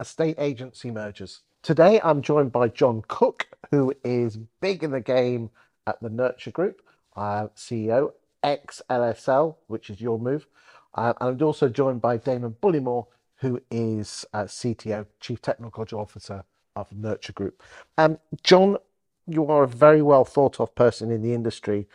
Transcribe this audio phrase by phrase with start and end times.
[0.00, 1.42] estate agency mergers.
[1.62, 5.50] Today I'm joined by Jon Cooke, who is big in the game
[5.86, 6.82] at the Nurtur Group,
[7.16, 10.46] uh, CEO, ex LSL, which is your move.
[10.94, 16.44] Uh, and I'm also joined by Damon Bullimore, who is uh, CTO, Chief Technology Officer
[16.74, 17.62] of Nurtur Group.
[17.98, 18.78] Um, Jon,
[19.26, 21.86] you are a very well thought of person in the industry.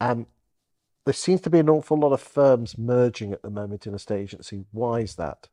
[0.00, 0.26] Um,
[1.04, 3.98] there seems to be an awful lot of firms merging at the moment in a
[3.98, 4.64] state agency.
[4.70, 5.48] Why is that?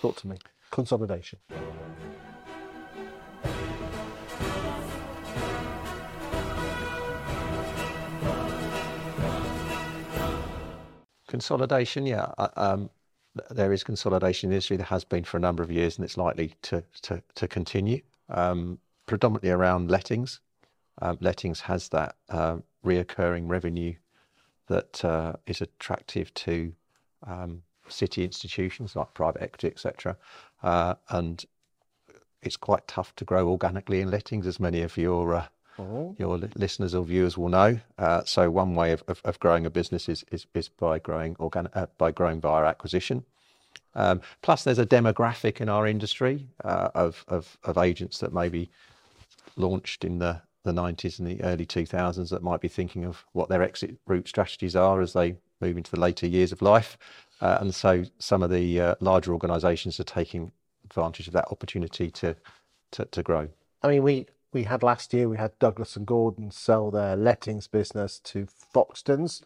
[0.00, 0.36] Talk to me.
[0.74, 1.38] Consolidation.
[11.28, 12.32] Consolidation, yeah.
[12.56, 12.90] Um,
[13.50, 14.76] there is consolidation in the industry.
[14.76, 18.00] There has been for a number of years, and it's likely to to, to continue.
[18.28, 20.40] Um, predominantly around lettings.
[21.00, 23.94] Um, lettings has that uh, reoccurring revenue
[24.66, 26.72] that uh, is attractive to
[27.24, 30.16] um, city institutions like private equity, etc.
[30.64, 31.44] Uh, and
[32.42, 35.46] it's quite tough to grow organically in lettings, as many of your uh,
[35.78, 36.16] oh.
[36.18, 37.78] your listeners or viewers will know.
[37.98, 41.36] Uh, so one way of, of, of, growing a business is is, is by growing
[41.38, 43.24] organic uh, by growing via acquisition.
[43.94, 48.70] Um, plus, there's a demographic in our industry uh, of, of of agents that maybe
[49.56, 53.50] launched in the the 90s and the early 2000s that might be thinking of what
[53.50, 56.96] their exit route strategies are as they move into the later years of life.
[57.44, 60.50] Uh, and so some of the uh, larger organisations are taking
[60.86, 62.34] advantage of that opportunity to,
[62.90, 63.46] to, to grow.
[63.82, 67.66] I mean, we we had last year we had Douglas and Gordon sell their lettings
[67.66, 69.42] business to Foxtons,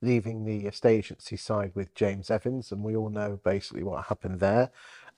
[0.00, 4.40] leaving the estate agency side with James Evans, and we all know basically what happened
[4.40, 4.70] there.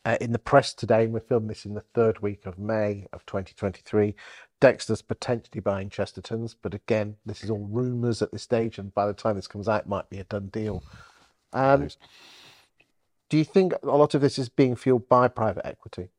[0.06, 3.06] Uh, in the press today, and we're filming this in the third week of May
[3.12, 4.14] of 2023.
[4.60, 9.06] Dexter's potentially buying Chesterton's, but again, this is all rumours at this stage, and by
[9.06, 10.82] the time this comes out, it might be a done deal.
[11.54, 11.88] Um,
[13.30, 16.10] do you think a lot of this is being fueled by private equity?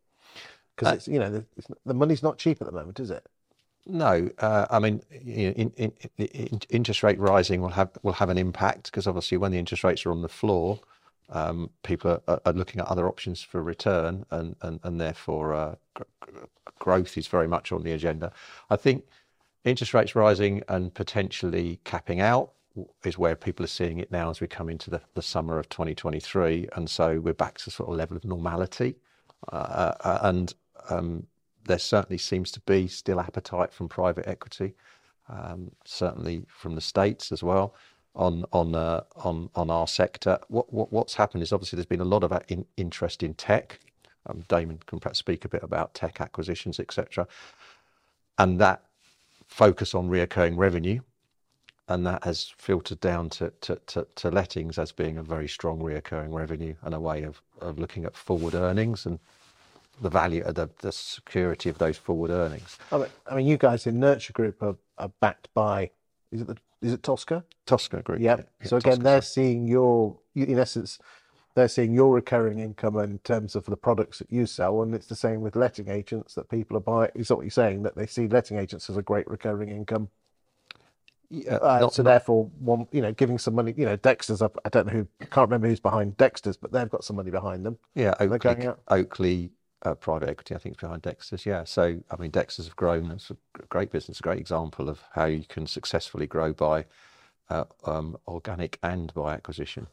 [0.75, 3.11] Because uh, it's you know the, it's, the, money's not cheap at the moment, is
[3.11, 3.25] it?
[3.85, 8.13] No, uh, I mean, you know, in, in, in, interest rate rising will have will
[8.13, 10.79] have an impact because obviously when the interest rates are on the floor,
[11.29, 15.75] um, people are, are, looking at other options for return, and and and therefore uh,
[16.79, 18.31] growth is very much on the agenda.
[18.69, 19.05] I think
[19.63, 22.51] interest rates rising and potentially capping out
[23.03, 25.69] is where people are seeing it now as we come into the, the summer of
[25.69, 28.95] 2023, and so we're back to sort of level of normality,
[29.51, 30.53] uh, uh, and
[30.89, 31.25] um,
[31.65, 34.73] there certainly seems to be still appetite from private equity,
[35.29, 37.75] um, certainly from the states as well
[38.15, 40.39] on on uh, on on our sector.
[40.47, 43.79] What, what what's happened is obviously there's been a lot of in, interest in tech.
[44.27, 47.27] Um, Damon can perhaps speak a bit about tech acquisitions, etc.
[48.37, 48.83] And that
[49.47, 51.01] focus on reoccurring revenue,
[51.87, 55.79] and that has filtered down to, to, to, to lettings as being a very strong
[55.79, 59.19] reoccurring revenue and a way of, of looking at forward earnings and
[60.01, 62.77] the value of the, the security of those forward earnings.
[62.91, 65.91] I mean, I mean you guys in Nurtur Group are, are backed by
[66.31, 67.43] is it the is it Tosca?
[67.65, 68.19] Tosca Group.
[68.19, 68.49] Yep.
[68.61, 68.67] Yeah.
[68.67, 70.99] So again, Tosca they're seeing your, in essence,
[71.55, 75.07] they're seeing your recurring income in terms of the products that you sell, and it's
[75.07, 77.11] the same with letting agents that people are buying.
[77.15, 77.83] Is that what you're saying?
[77.83, 80.09] That they see letting agents as a great recurring income.
[81.29, 83.73] Yeah, uh, not, so not, therefore, one you know, giving some money.
[83.75, 84.57] You know, Dexter's up.
[84.65, 85.07] I don't know who.
[85.19, 87.77] Can't remember who's behind Dexter's, but they've got some money behind them.
[87.95, 89.51] Yeah, Oakley, Oakley
[89.83, 91.45] uh, private equity, I think, is behind Dexter's.
[91.45, 91.63] Yeah.
[91.63, 93.11] So, I mean, Dexter's have grown.
[93.11, 93.37] It's a
[93.69, 96.85] great business, a great example of how you can successfully grow by
[97.49, 99.87] uh, um, organic and by acquisition.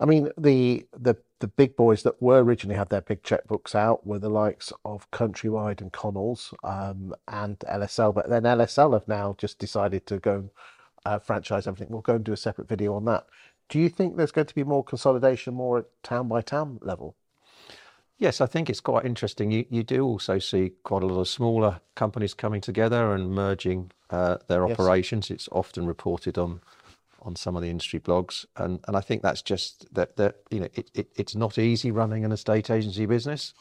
[0.00, 4.06] I mean, the, the the big boys that were originally had their big checkbooks out
[4.06, 9.34] were the likes of Countrywide and Connells um, and LSL, but then LSL have now
[9.38, 10.50] just decided to go
[11.04, 11.88] uh, franchise everything.
[11.90, 13.26] We'll go and do a separate video on that.
[13.68, 17.16] Do you think there's going to be more consolidation, more at town by town level?
[18.18, 19.50] Yes, I think it's quite interesting.
[19.50, 23.90] You, you do also see quite a lot of smaller companies coming together and merging
[24.10, 24.78] uh, their yes.
[24.78, 25.28] operations.
[25.28, 26.60] It's often reported on
[27.22, 30.60] on some of the industry blogs, and and I think that's just that that you
[30.60, 33.54] know it, it it's not easy running an estate agency business.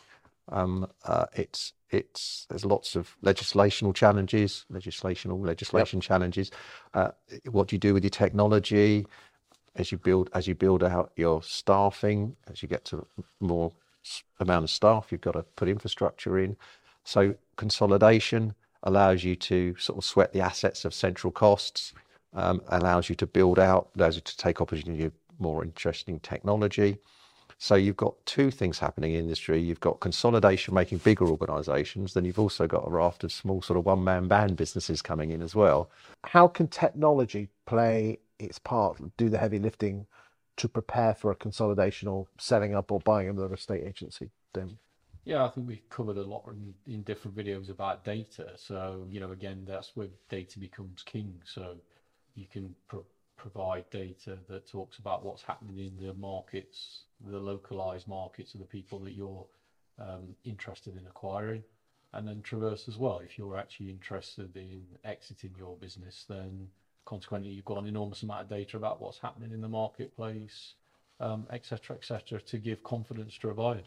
[0.50, 6.04] Um, uh, it's it's there's lots of legislational challenges, legislational legislation yep.
[6.04, 6.52] challenges.
[6.94, 7.10] Uh,
[7.50, 9.06] what do you do with your technology?
[9.76, 13.06] As you build as you build out your staffing, as you get to
[13.40, 13.72] more
[14.40, 16.58] amount of staff, you've got to put infrastructure in.
[17.04, 21.94] So consolidation allows you to sort of sweat the assets of central costs,
[22.34, 26.98] Um, allows you to build out, allows you to take opportunity of more interesting technology.
[27.58, 29.62] So you've got two things happening in industry.
[29.62, 33.78] You've got consolidation making bigger organisations, then you've also got a raft of small sort
[33.78, 35.92] of one-man band businesses coming in as well.
[36.24, 40.08] How can technology play its part, do the heavy lifting
[40.58, 44.32] to prepare for a consolidation or setting up or buying another estate agency?
[45.24, 48.54] Yeah, I think we've covered a lot in, in different videos about data.
[48.56, 51.34] So, you know, again, that's where data becomes king.
[51.46, 51.76] So
[52.36, 53.04] you can pro
[53.38, 58.66] provide data that talks about what's happening in the markets, the localized markets of the
[58.68, 59.46] people that you're
[60.00, 61.64] um, interested in acquiring.
[62.14, 63.20] And then Traverse as well.
[63.24, 66.68] If you're actually interested in exiting your business, then
[67.06, 70.76] consequently you've got an enormous amount of data about what's happening in the marketplace,
[71.20, 73.82] um, et cetera, et cetera, to give confidence to a buyer.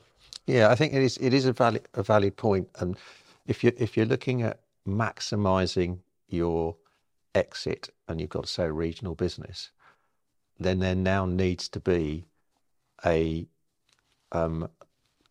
[0.47, 1.17] Yeah, I think it is.
[1.19, 2.97] It is a valid a valid point, and
[3.47, 5.99] if you if you're looking at maximising
[6.29, 6.75] your
[7.35, 9.71] exit, and you've got to say regional business,
[10.59, 12.27] then there now needs to be
[13.05, 13.47] a
[14.33, 14.69] um,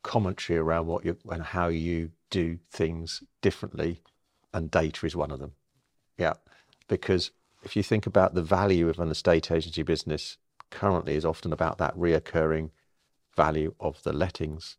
[0.04, 4.02] commentary around what you and how you do things differently,
[4.54, 5.54] and data is one of them.
[6.18, 6.34] Yeah,
[6.88, 7.32] because
[7.64, 10.38] if you think about the value of an estate agency business
[10.70, 12.72] currently is often about that reoccurring
[13.36, 14.78] value of the lettings.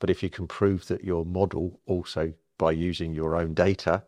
[0.00, 4.04] But if you can prove that your model also by using your own data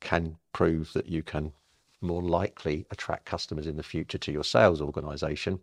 [0.00, 1.52] can prove that you can
[2.02, 5.60] more likely attract customers in the future to your sales organization,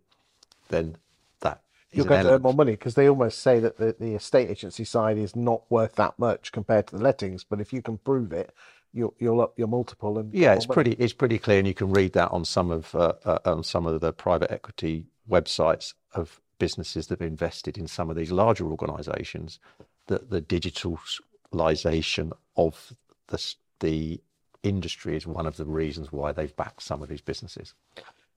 [0.69, 0.97] then
[1.41, 4.49] that you're going to earn more money because they almost say that the, the estate
[4.49, 7.43] agency side is not worth that much compared to the lettings.
[7.43, 8.53] But if you can prove it,
[8.93, 11.91] you'll you'll up your multiple and yeah, it's pretty it's pretty clear, and you can
[11.91, 16.39] read that on some of uh, uh, on some of the private equity websites of
[16.59, 19.59] businesses that have invested in some of these larger organisations.
[20.07, 22.93] That the digitalisation of
[23.27, 24.21] the the
[24.63, 27.73] industry is one of the reasons why they've backed some of these businesses.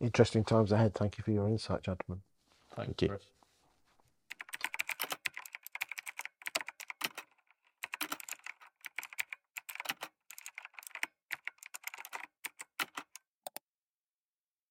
[0.00, 0.94] Interesting times ahead.
[0.94, 2.22] Thank you for your insight, gentlemen.
[2.74, 3.08] Thank, Thank you.
[3.08, 3.22] Chris.